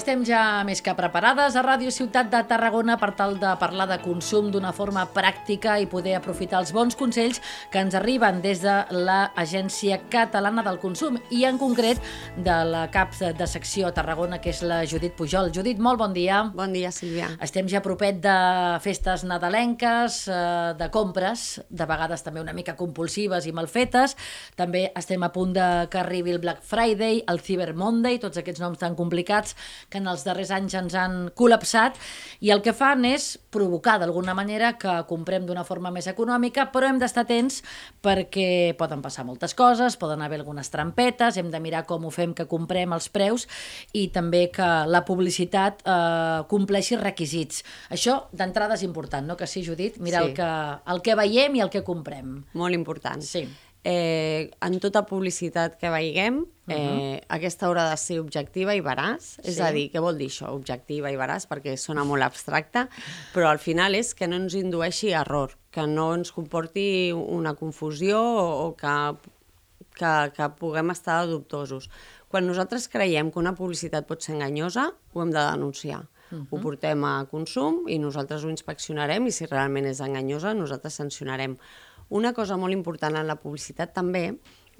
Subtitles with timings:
[0.00, 3.98] Estem ja més que preparades a Ràdio Ciutat de Tarragona per tal de parlar de
[4.00, 8.78] consum d'una forma pràctica i poder aprofitar els bons consells que ens arriben des de
[8.96, 12.00] l'Agència Catalana del Consum i en concret
[12.32, 15.50] de la cap de secció a Tarragona que és la Judit Pujol.
[15.52, 16.40] Judit, molt bon dia.
[16.56, 17.28] Bon dia, Sílvia.
[17.44, 18.38] Estem ja propet de
[18.80, 24.16] festes nadalenques, eh, de compres, de vegades també una mica compulsives i mal fetes.
[24.56, 28.64] També estem a punt de que arribi el Black Friday, el Cyber Monday, tots aquests
[28.64, 29.58] noms tan complicats
[29.90, 31.96] que en els darrers anys ens han col·lapsat
[32.40, 36.88] i el que fan és provocar d'alguna manera que comprem d'una forma més econòmica, però
[36.88, 37.60] hem d'estar atents
[38.00, 42.32] perquè poden passar moltes coses, poden haver algunes trampetes, hem de mirar com ho fem
[42.34, 43.48] que comprem els preus
[43.92, 47.64] i també que la publicitat eh, compleixi requisits.
[47.90, 49.36] Això d'entrada és important, no?
[49.36, 49.98] Que sí, Judit?
[49.98, 50.28] Mirar Sí.
[50.30, 50.50] el, que,
[50.92, 52.44] el que veiem i el que comprem.
[52.54, 53.22] Molt important.
[53.24, 53.46] Sí.
[53.82, 57.24] Eh, en tota publicitat que veiguem, eh, uh -huh.
[57.28, 59.38] aquesta haurà de ser objectiva i veraç.
[59.42, 59.62] És Sí.
[59.62, 61.48] a dir, què vol dir això, objectiva i veraç?
[61.48, 62.88] Perquè sona molt abstracte,
[63.32, 68.20] però al final és que no ens indueixi error, que no ens comporti una confusió
[68.20, 69.16] o, o que,
[69.94, 71.88] que, que puguem estar dubtosos.
[72.28, 76.06] Quan nosaltres creiem que una publicitat pot ser enganyosa, ho hem de denunciar.
[76.30, 76.46] Uh -huh.
[76.50, 81.56] Ho portem a consum i nosaltres ho inspeccionarem i si realment és enganyosa nosaltres sancionarem.
[82.10, 84.24] Una cosa molt important en la publicitat també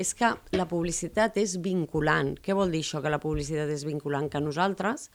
[0.00, 2.34] és que la publicitat és vinculant.
[2.42, 4.30] Què vol dir això, que la publicitat és vinculant?
[4.32, 5.10] Que nosaltres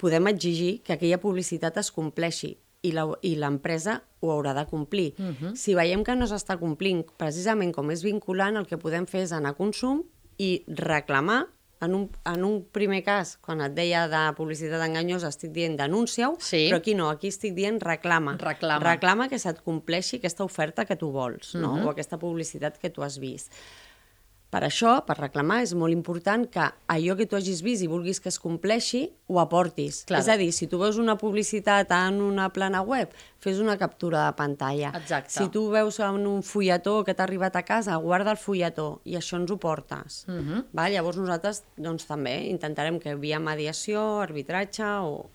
[0.00, 2.54] podem exigir que aquella publicitat es compleixi
[2.86, 5.14] i l'empresa ho haurà de complir.
[5.18, 5.56] Uh -huh.
[5.56, 9.32] Si veiem que no s'està complint, precisament com és vinculant, el que podem fer és
[9.32, 10.04] anar a consum
[10.38, 11.48] i reclamar
[11.80, 16.36] en un, en un primer cas, quan et deia de publicitat enganyosa, estic dient denúncia-ho,
[16.40, 16.68] Sí.
[16.70, 18.36] però aquí no, aquí estic dient reclama.
[18.40, 18.82] Reclama.
[18.94, 21.74] Reclama que se't compleixi aquesta oferta que tu vols, no?
[21.76, 21.86] Mhm.
[21.86, 23.52] o aquesta publicitat que tu has vist.
[24.46, 28.20] Per això, per reclamar, és molt important que allò que tu hagis vist i vulguis
[28.22, 30.04] que es compleixi, ho aportis.
[30.06, 30.20] Clar.
[30.22, 33.10] És a dir, si tu veus una publicitat en una plana web,
[33.42, 34.92] fes una captura de pantalla.
[34.94, 35.34] Exacte.
[35.34, 39.18] Si tu veus en un fulletó que t'ha arribat a casa, guarda el fulletó i
[39.18, 40.24] això ens ho portes.
[40.30, 40.68] Mhm.
[40.72, 40.92] Val?
[40.94, 45.26] Llavors nosaltres doncs, també intentarem que via mediació, arbitratge o...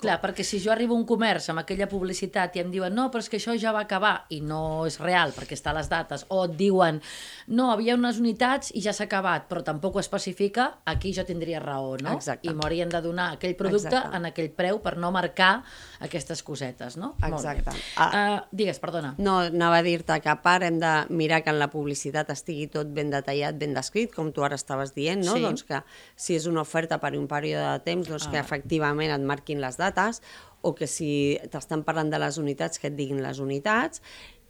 [0.00, 3.08] Clar, perquè si jo arribo a un comerç amb aquella publicitat i em diuen no,
[3.10, 5.88] però és que això ja va acabar i no és real perquè està a les
[5.88, 7.00] dates, o et diuen
[7.48, 11.60] no, havia unes unitats i ja s'ha acabat, però tampoc ho especifica, aquí jo tindria
[11.62, 12.12] raó, no?
[12.16, 12.48] Exacte.
[12.48, 14.16] I m'haurien de donar aquell producte Exacte.
[14.16, 15.62] en aquell preu per no marcar
[16.00, 17.14] aquestes cosetes, no?
[17.24, 17.70] Exacte.
[17.96, 18.10] Ah.
[18.10, 19.14] Uh, digues, perdona.
[19.18, 22.66] No, anava a dir-te que a part hem de mirar que en la publicitat estigui
[22.72, 25.36] tot ben detallat, ben descrit, com tu ara estaves dient, no?
[25.38, 25.42] Sí.
[25.46, 25.82] Doncs que
[26.16, 28.44] si és una oferta per un període de temps, doncs que Ah.
[28.44, 30.22] efectivament et marquin les dates,
[30.66, 34.02] o que si t'estan parlant de les unitats, que et diguin les unitats,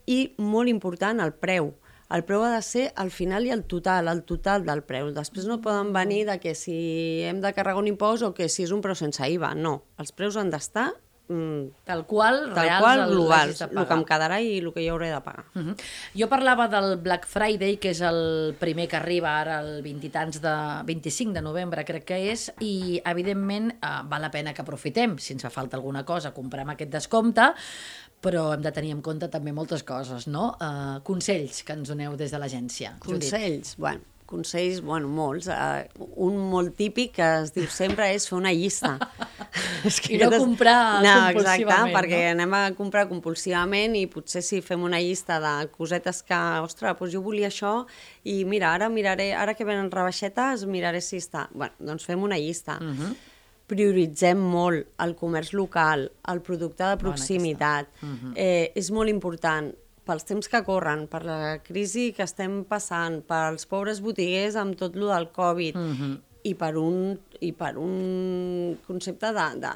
[0.07, 1.75] i molt important, el preu.
[2.15, 5.11] El preu ha de ser al final i el total, el total del preu.
[5.15, 6.77] Després no poden venir de que si
[7.27, 9.57] hem de carregar un impost o que si és un preu sense IVA.
[9.59, 10.93] No, els preus han d'estar
[11.27, 14.95] Tal qual, tal reals, qual, globals, de el que em quedarà i el que jo
[14.95, 15.45] hauré de pagar.
[15.55, 15.75] Uh -huh.
[16.15, 20.11] Jo parlava del Black Friday, que és el primer que arriba ara el 20 i
[20.11, 24.63] tants de 25 de novembre, crec que és, i evidentment eh, val la pena que
[24.63, 27.55] aprofitem, si ens fa falta alguna cosa, comprem aquest descompte,
[28.21, 30.57] però hem de tenir en compte també moltes coses, no?
[30.61, 32.97] Uh, consells que ens doneu des de l'agència.
[33.05, 33.31] Judit.
[33.31, 35.47] Consells, bueno, consells, bueno, molts.
[35.47, 35.85] Uh,
[36.27, 38.97] un molt típic que es diu sempre és fer una llista.
[39.87, 42.31] és I no comprar no, compulsivament, Exacte, perquè no?
[42.37, 47.13] anem a comprar compulsivament i potser si fem una llista de cosetes que, ostres, doncs
[47.13, 47.87] jo volia això
[48.25, 51.49] i mira, ara miraré, ara que venen rebaixetes, miraré si està...
[51.53, 52.79] Bueno, doncs fem una llista.
[52.81, 53.15] Uh -huh.
[53.67, 57.89] prioritzem molt el comerç local, el producte de Bona proximitat.
[58.01, 58.33] aquesta.
[58.37, 59.73] eh, és molt important
[60.07, 64.95] pels temps que corren, per la crisi que estem passant, pels pobres botiguers amb tot
[64.95, 66.21] lo del Covid, Mhm.
[66.47, 69.71] I per un, i per un concepte de, de,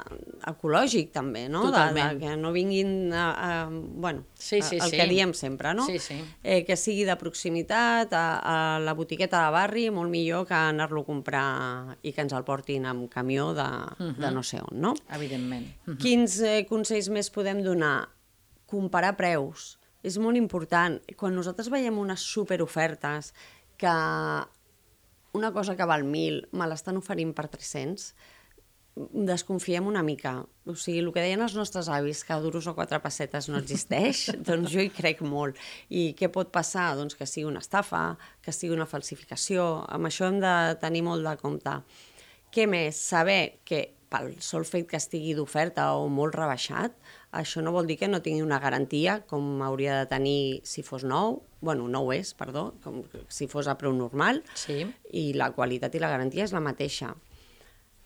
[0.47, 1.65] ecològic també, no?
[1.65, 2.13] De, Totalment.
[2.15, 4.97] de, que no vinguin a, a, bueno, Sí, sí, a, el sí.
[4.97, 5.85] que diem sempre, no?
[5.85, 6.17] Sí, sí.
[6.43, 11.03] Eh, que sigui de proximitat, a, a la botigueta de barri, molt millor que anar-lo
[11.03, 11.45] a comprar
[12.01, 13.67] i que ens el portin amb camió de,
[13.99, 14.95] de no sé on, no?
[15.11, 15.67] Evidentment.
[15.85, 15.99] Uh -huh.
[16.01, 18.09] Quins eh, consells més podem donar?
[18.65, 19.77] Comparar preus.
[20.01, 21.01] És molt important.
[21.17, 23.33] Quan nosaltres veiem unes superofertes
[23.77, 23.91] que
[25.37, 28.11] una cosa que val 1.000 me l'estan oferint per 300,
[28.95, 30.33] desconfiem una mica.
[30.67, 34.25] O sigui, el que deien els nostres avis, que duros o quatre pessetes no existeix,
[34.47, 35.59] doncs jo hi crec molt.
[35.89, 36.91] I què pot passar?
[36.99, 39.85] Doncs que sigui una estafa, que sigui una falsificació.
[39.87, 41.79] Amb això hem de tenir molt de compte.
[42.51, 42.99] Què més?
[42.99, 46.97] Saber que pel sol fet que estigui d'oferta o molt rebaixat,
[47.31, 51.05] això no vol dir que no tingui una garantia com hauria de tenir si fos
[51.07, 53.01] nou, bueno, no ho és, perdó, com
[53.31, 54.85] si fos a preu normal, Sí.
[55.11, 57.13] i la qualitat i la garantia és la mateixa.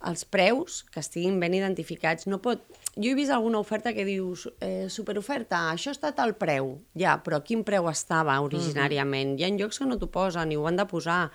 [0.06, 2.62] Els preus que estiguin ben identificats, no pot...
[2.96, 6.76] Jo he vist alguna oferta que dius, eh, superoferta, això ha estat el preu.
[6.96, 9.34] Ja, però quin preu estava originàriament?
[9.40, 11.32] Hi ha llocs que no t'ho posen i ho han de posar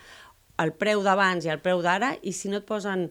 [0.62, 3.10] el preu d'abans i el preu d'ara, i si no et posen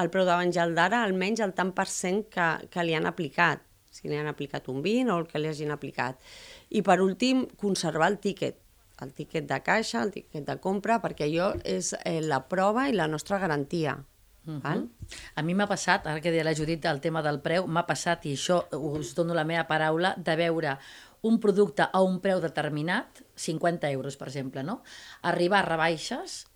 [0.00, 3.06] el preu d'abans i el d'ara, almenys el tant per cent que, que li han
[3.06, 3.62] aplicat.
[3.90, 6.20] Si li han aplicat un 20 o el que li hagin aplicat.
[6.70, 8.60] I per últim, conservar el tíquet
[9.00, 12.96] el tíquet de caixa, el tíquet de compra, perquè allò és eh, la prova i
[12.96, 13.96] la nostra garantia.
[14.46, 14.60] Uh -huh.
[14.62, 14.88] val?
[15.34, 18.26] A mi m'ha passat, ara que deia la Judit el tema del preu, m'ha passat,
[18.26, 20.78] i això us dono la meva paraula, de veure
[21.22, 24.82] un producte a un preu determinat, 50 euros, per exemple, no?
[25.22, 26.49] Arribar a rebaixes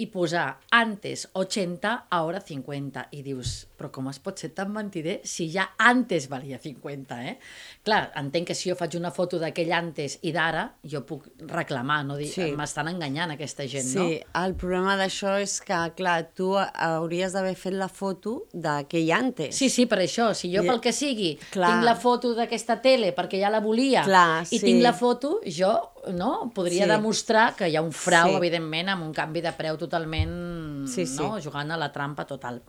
[0.00, 3.06] i posar antes 80, ara 50.
[3.16, 7.36] I dius, però com es pot ser tan mentider si ja antes valia 50, eh?
[7.84, 12.02] Clar, entenc que si jo faig una foto d'aquell antes i d'ara, jo puc reclamar,
[12.06, 12.50] no dir, Sí.
[12.56, 14.44] m'estan enganyant aquesta gent, Sí, no?
[14.44, 19.54] el problema d'això és que, clar, tu hauries d'haver fet la foto d'aquell antes.
[19.56, 20.32] Sí, sí, per això.
[20.34, 21.70] Si jo, I- pel que sigui, Clar.
[21.72, 24.64] tinc la foto d'aquesta tele perquè ja la volia Clar, i sí.
[24.64, 26.90] tinc la foto, jo no podria Sí.
[26.90, 28.36] demostrar que hi ha un frau, Sí.
[28.36, 30.86] evidentment, amb un canvi de preu totalment...
[30.88, 31.18] Sí, sí.
[31.20, 31.38] No?
[31.40, 32.62] Jugant a la trampa total.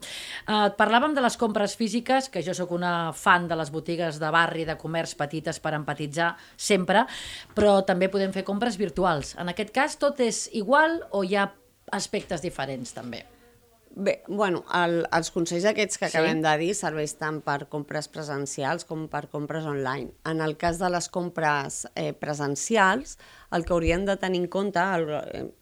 [0.46, 4.30] Uh, parlàvem de les compres físiques, que jo sóc una fan de les botigues de
[4.30, 7.06] barri, de comerç petites per empatitzar sempre,
[7.54, 9.34] però també podem fer compres virtuals.
[9.38, 11.52] En aquest cas, tot és igual o hi ha
[11.90, 13.24] aspectes diferents, també?
[13.94, 16.16] Bé, bueno, el, els consells aquests que Sí.
[16.16, 20.12] acabem de dir serveix tant per compres presencials com per compres online.
[20.24, 23.18] En el cas de les compres eh, presencials,
[23.52, 25.52] el que haurien de tenir en compte, el, eh,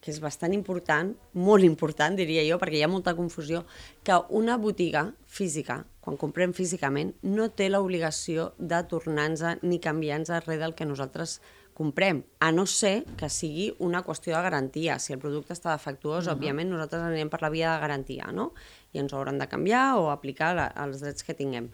[0.00, 3.64] que és bastant important, molt important diria jo, perquè hi ha molta confusió,
[4.04, 10.60] que una botiga física, quan comprem físicament, no té l'obligació de tornar-nos ni canviar-nos res
[10.62, 11.40] del que nosaltres
[11.80, 14.98] comprem, a no ser que sigui una qüestió de garantia.
[15.00, 16.36] Si el producte està defectuós, uh -huh.
[16.36, 18.52] òbviament nosaltres anirem per la via de garantia, no?
[18.92, 21.70] I ens ho hauran de canviar o aplicar la, els drets que tinguem.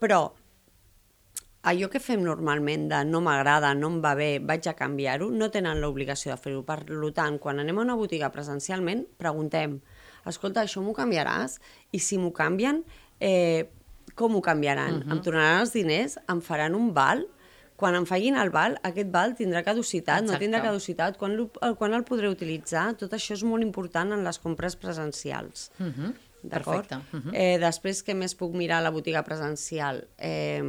[0.00, 0.32] Però
[1.62, 5.50] allò que fem normalment de no m'agrada, no em va bé, vaig a canviar-ho, no
[5.50, 6.62] tenen l'obligació de fer-ho.
[6.64, 9.80] Per tant, quan anem a una botiga presencialment, preguntem,
[10.24, 11.60] escolta, això m'ho canviaràs?
[11.92, 12.84] I si m'ho canvien,
[13.20, 13.70] eh,
[14.14, 14.94] com ho canviaran?
[14.94, 15.12] Uh -huh.
[15.12, 16.18] Em tornaran els diners?
[16.28, 17.26] Em faran un val?
[17.84, 20.44] Quan em facin el val, aquest val tindrà caducitat, no Exacte.
[20.46, 22.94] tindrà caducitat, quan, el- quan el podré utilitzar?
[22.96, 25.66] Tot això és molt important en les compres presencials.
[25.78, 26.14] Uh -huh.
[26.42, 26.90] D'acord?
[26.92, 27.30] Uh -huh.
[27.34, 30.08] eh, després, què més puc mirar a la botiga presencial?
[30.18, 30.62] Eh,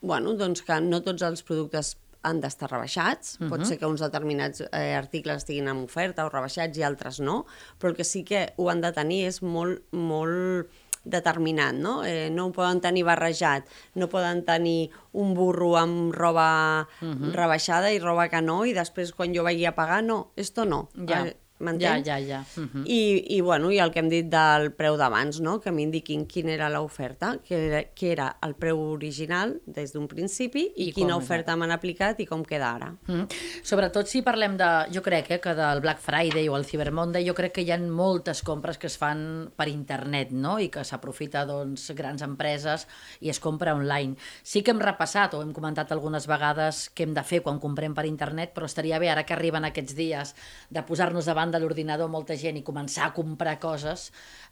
[0.00, 3.36] bueno, doncs que no tots els productes han d'estar rebaixats.
[3.40, 3.48] Uh -huh.
[3.48, 7.46] Pot ser que uns determinats eh, articles estiguin en oferta o rebaixats i altres no,
[7.80, 10.68] però el que sí que ho han de tenir és molt, molt
[11.04, 12.04] determinat, no?
[12.04, 17.32] Eh, no ho poden tenir barrejat, no poden tenir un burro amb roba uh -huh.
[17.32, 20.88] rebaixada i roba que no, i després quan jo vagi a pagar, no, esto no.
[21.06, 22.06] Ja, Eh, M'entens?
[22.06, 22.44] ja, ja, ja.
[22.56, 22.84] Uh -huh.
[22.86, 25.60] I, I, bueno, i el que hem dit del preu d'abans, no?
[25.60, 30.72] que m'indiquin quina era l'oferta, que, era, que era el preu original des d'un principi
[30.76, 32.94] i, I quina com oferta m'han aplicat i com queda ara.
[33.06, 33.26] Mm.
[33.62, 37.26] Sobretot si parlem de, jo crec eh, que del Black Friday o el Cyber Monday,
[37.26, 40.58] jo crec que hi ha moltes compres que es fan per internet, no?
[40.58, 42.86] I que s'aprofita, doncs, grans empreses
[43.20, 44.16] i es compra online.
[44.42, 47.94] Sí que hem repassat o hem comentat algunes vegades què hem de fer quan comprem
[47.94, 50.34] per internet, però estaria bé, ara que arriben aquests dies,
[50.70, 54.10] de posar-nos davant de l'ordinador molta gent i començar a comprar coses,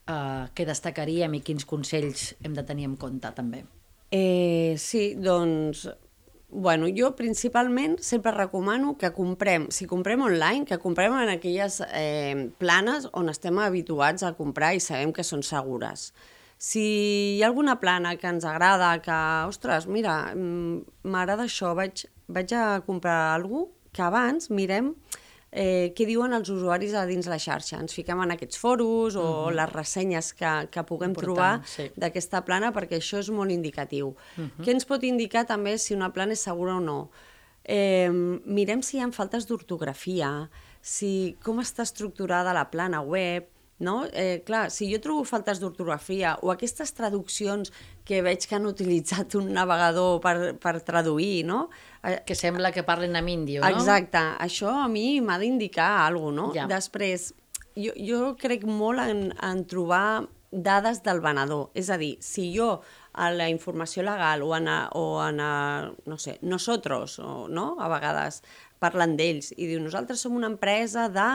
[0.08, 3.64] eh, què destacaríem i quins consells hem de tenir en compte, també.
[4.10, 5.88] Eh, sí, doncs...
[6.50, 12.48] Bueno, jo principalment sempre recomano que comprem, si comprem online, que comprem en aquelles eh,
[12.56, 16.06] planes on estem habituats a comprar i sabem que són segures.
[16.56, 16.80] Si
[17.36, 22.56] hi ha alguna plana que ens agrada, que, ostres, mira, mm, m'agrada això, vaig, vaig
[22.56, 24.92] a comprar alguna que abans mirem
[25.50, 27.78] eh, què diuen els usuaris a dins la xarxa.
[27.80, 29.54] Ens fiquem en aquests foros o uh -huh.
[29.54, 31.90] les ressenyes que, que puguem Important, trobar sí.
[31.96, 34.08] d'aquesta plana perquè això és molt indicatiu.
[34.08, 34.64] Uh -huh.
[34.64, 37.10] Què ens pot indicar també si una plana és segura o no?
[37.64, 38.10] Eh,
[38.44, 40.48] mirem si hi ha faltes d'ortografia,
[40.80, 43.44] si, com està estructurada la plana web,
[43.78, 44.04] no?
[44.12, 47.72] Eh, clar, si jo trobo faltes d'ortografia o aquestes traduccions
[48.04, 51.68] que veig que han utilitzat un navegador per, per traduir, no?
[52.02, 53.70] Eh, Que sembla que parlen amb índio, no?
[53.70, 56.54] Exacte, això a mi m'ha d'indicar alguna cosa, no?
[56.56, 56.66] Ja.
[56.70, 57.32] Després,
[57.76, 62.78] jo, jo crec molt en, en trobar dades del venedor, és a dir, si jo
[63.18, 67.74] a la informació legal o en, a, o en a, no sé, nosotros, o, no?
[67.82, 68.42] a vegades,
[68.78, 71.28] parlen d'ells i diu nosaltres som una empresa de...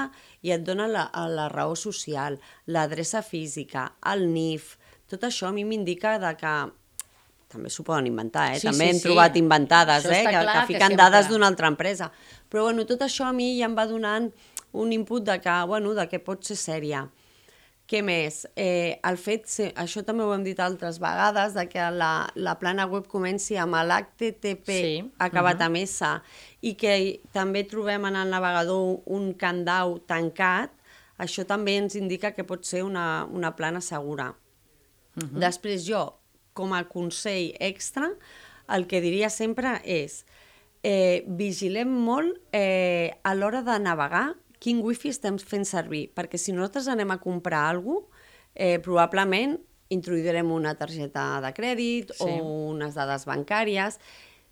[0.43, 4.77] i et dona la, la raó social, l'adreça física, el NIF,
[5.09, 6.53] tot això a mi m'indica de que
[7.53, 8.59] també s'ho poden inventar, eh?
[8.59, 9.03] Sí, també sí, hem sí.
[9.05, 10.23] trobat inventades, Això eh?
[10.25, 12.07] Que, que que fiquen sempre- dades d'una altra empresa.
[12.49, 14.31] Però bueno, tot això a mi ja em va donant
[14.73, 17.03] un input de que, bueno, de que pot ser sèria.
[17.89, 18.45] Què més?
[18.55, 22.53] Eh, el fet, sí, això també ho hem dit altres vegades, de que la, la
[22.61, 24.93] plana web comenci amb l'HTTP Sí,
[25.25, 26.13] acabat amb S
[26.63, 26.93] i que
[27.35, 30.71] també trobem en el navegador un candau tancat,
[31.19, 34.31] això també ens indica que pot ser una, una plana segura.
[35.13, 36.07] Després jo,
[36.57, 38.07] com a consell extra,
[38.73, 40.23] el que diria sempre és
[40.83, 44.31] eh, vigilem molt eh, a l'hora de navegar
[44.63, 49.57] quin wifi estem fent servir, perquè si nosaltres anem a comprar alguna cosa, eh, probablement
[49.89, 52.23] introduirem una targeta de crèdit Sí.
[52.23, 53.97] o unes dades bancàries.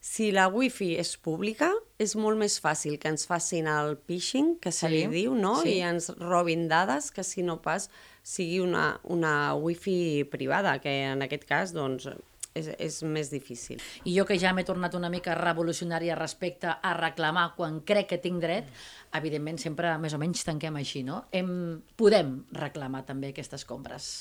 [0.01, 1.69] Si la wifi és pública,
[2.01, 5.55] és molt més fàcil que ens facin el phishing, que se Sí, li diu, no?
[5.61, 5.75] sí.
[5.77, 7.87] I ens robin dades, que si no pas
[8.23, 12.09] sigui una, una wifi privada, que en aquest cas, doncs,
[12.57, 13.81] és, és més difícil.
[14.05, 18.21] I jo que ja m'he tornat una mica revolucionària respecte a reclamar quan crec que
[18.23, 18.69] tinc dret,
[19.17, 21.25] evidentment sempre més o menys tanquem així, no?
[21.31, 24.11] Hem, podem reclamar també aquestes compres.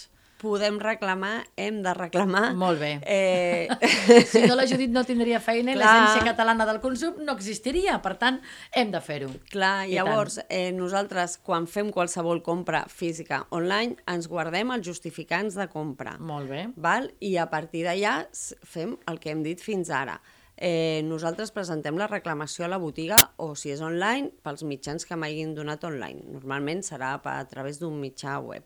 [0.41, 2.55] Podem reclamar, hem de reclamar.
[2.57, 2.95] Molt bé.
[3.05, 3.69] Eh,
[4.31, 8.15] Si no la Judit no tindria feina i l'Agència Catalana del Consum no existiria, per
[8.21, 8.39] tant,
[8.73, 9.29] hem de fer-ho.
[9.53, 15.59] Clar, I llavors, eh, nosaltres, quan fem qualsevol compra física online, ens guardem els justificants
[15.61, 16.17] de compra.
[16.19, 16.67] Molt bé.
[16.77, 17.11] Val?
[17.21, 18.23] I a partir d'allà
[18.65, 20.17] fem el que hem dit fins ara.
[20.57, 25.17] Eh, nosaltres presentem la reclamació a la botiga o, si és online, pels mitjans que
[25.17, 26.25] m'hagin donat online.
[26.33, 28.65] Normalment serà a través d'un mitjà web.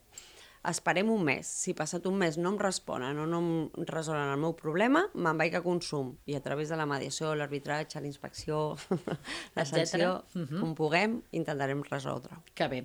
[0.64, 1.44] Esperem un mes.
[1.44, 5.36] Si passat un mes no em responen o no em resolen el meu problema, me'n
[5.36, 6.14] vaig a consum.
[6.24, 8.60] I a través de la mediació, l'arbitratge, la inspecció,
[9.56, 9.84] la Etcètera.
[10.32, 12.38] sanció, com puguem, intentarem resoldre.
[12.56, 12.78] Que bé.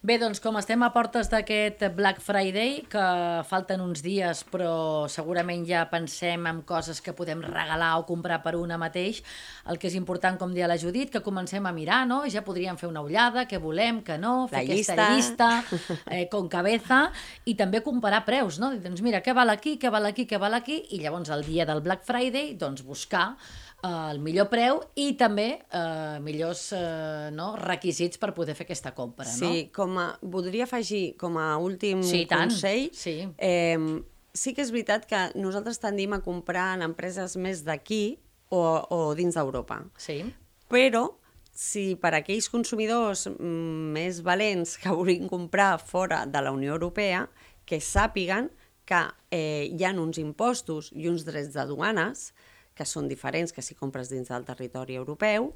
[0.00, 3.04] Bé, doncs com estem a portes d'aquest Black Friday, que
[3.50, 8.54] falten uns dies, però segurament ja pensem en coses que podem regalar o comprar per
[8.56, 9.20] una mateix,
[9.68, 12.22] el que és important, com dia la Judit, que comencem a mirar, no?
[12.32, 15.50] Ja podríem fer una ullada, què volem, què no, fer La aquesta llista.
[15.60, 17.10] llista, eh, con cabeza,
[17.46, 18.72] i també comparar preus, no?
[18.80, 21.66] Doncs mira, què val aquí, què val aquí, què val aquí, i llavors el dia
[21.68, 23.36] del Black Friday, doncs buscar
[23.82, 28.94] eh, el millor preu i també eh, millors eh, no, requisits per poder fer aquesta
[28.96, 29.32] compra, no?
[29.52, 32.50] Sí, com a, voldria afegir com a últim Sí, tant.
[32.50, 33.18] consell, Sí.
[33.38, 34.02] eh,
[34.36, 38.18] sí que és veritat que nosaltres tendim a comprar en empreses més d'aquí
[38.48, 39.80] o, o dins d'Europa.
[39.96, 40.20] Sí.
[40.68, 41.08] Però
[41.56, 47.24] si per aquells consumidors mm, més valents que vulguin comprar fora de la Unió Europea,
[47.64, 48.50] que sàpiguen
[48.86, 49.00] que
[49.34, 52.30] eh, hi ha uns impostos i uns drets de duanes
[52.76, 55.54] que són diferents que si compres dins del territori europeu,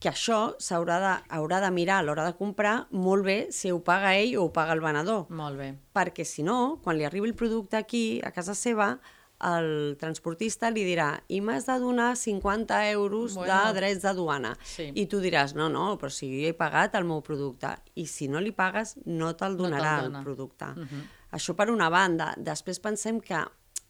[0.00, 3.80] que això s'haurà de, haurà de mirar a l'hora de comprar molt bé si ho
[3.84, 5.74] paga ell o ho paga el venedor Molt bé.
[5.96, 8.98] perquè si no, quan li arribi el producte aquí, a casa seva,
[9.44, 13.52] el transportista li dirà i m'has de donar 50 euros Bueno.
[13.66, 14.54] de drets de duana.
[14.64, 14.90] Sí.
[14.94, 17.74] I tu diràs, no, no, però si jo he pagat el meu producte.
[17.94, 20.18] I si no li pagues, no te'l No donarà dona.
[20.18, 20.64] el producte.
[20.76, 21.04] Mhm.
[21.32, 22.34] Això per una banda.
[22.38, 23.44] Després pensem que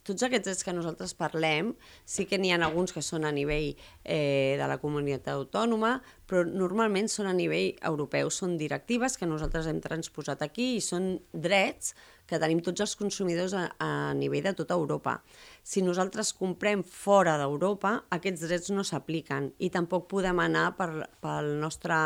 [0.05, 3.75] tots aquests drets que nosaltres parlem, sí que n'hi ha alguns que són a nivell
[4.05, 9.67] eh, de la comunitat autònoma, però normalment són a nivell europeu, són directives que nosaltres
[9.67, 11.95] hem transposat aquí i són drets
[12.29, 15.19] que tenim tots els consumidors a, a nivell de tota Europa.
[15.65, 20.91] Si nosaltres comprem fora d'Europa, aquests drets no s'apliquen i tampoc podem anar per,
[21.25, 21.97] pel nostre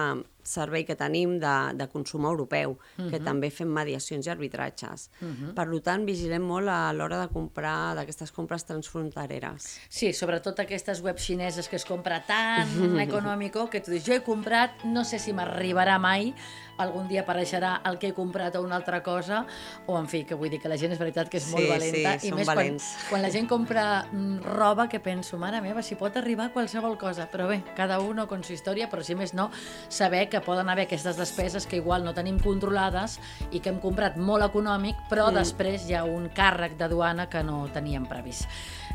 [0.48, 5.08] servei que tenim de, de consum europeu, que també fem mediacions i arbitratges.
[5.56, 9.68] Per tant, vigilem molt a l'hora de comprar d'aquestes compres transfrontereres.
[9.92, 14.24] Sí, sobretot aquestes webs xineses que es compra tan econòmico que tu dius, jo he
[14.24, 16.32] comprat, no sé si m'arribarà mai,
[16.78, 19.44] algun dia apareixerà el que he comprat o una altra cosa,
[19.86, 21.70] o en fi, que vull dir que la gent és veritat que és molt Sí,
[21.70, 22.88] valenta, sí, i més valents.
[22.94, 26.96] quan, quan la gent compra mm, roba que penso, mare meva, si pot arribar qualsevol
[26.98, 29.50] cosa, però bé, cada uno con su història, però si més no,
[29.88, 33.18] saber que poden haver aquestes despeses que igual no tenim controlades
[33.50, 35.40] i que hem comprat molt econòmic, però mm.
[35.42, 38.48] després hi ha un càrrec de duana que no teníem previst.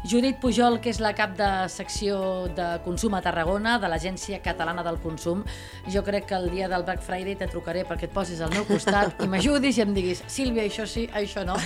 [0.04, 2.18] Judit Pujol, que és la cap de secció
[2.52, 5.46] de consum a Tarragona, de l'Agència Catalana del Consum.
[5.88, 8.68] Jo crec que el dia del Black Friday te trucaré perquè et posis al meu
[8.70, 11.58] costat i m'ajudis i em diguis Sílvia, això sí, això no,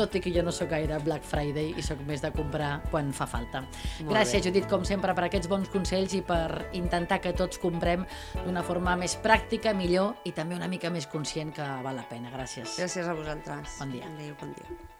[0.00, 3.12] tot i que jo no sóc gaire Black Friday i sóc més de comprar quan
[3.14, 3.62] fa falta.
[3.62, 4.48] Molt Gràcies, bé.
[4.48, 8.06] Judit, com sempre, per aquests bons consells i per intentar que tots comprem
[8.42, 12.32] d'una forma més pràctica, millor i també una mica més conscient que val la pena.
[12.34, 12.80] Gràcies.
[12.80, 13.78] Gràcies a vosaltres.
[13.78, 14.10] Bon dia.
[14.10, 14.91] Adéu, bon dia.